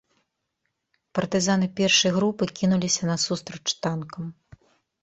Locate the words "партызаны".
1.19-1.67